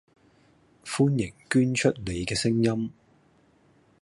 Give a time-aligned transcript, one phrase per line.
[0.83, 2.91] 歡迎捐出您既聲音